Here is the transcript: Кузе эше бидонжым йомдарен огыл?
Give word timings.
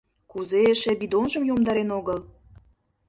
Кузе 0.31 0.59
эше 0.71 0.91
бидонжым 0.99 1.43
йомдарен 1.49 1.89
огыл? 1.99 2.19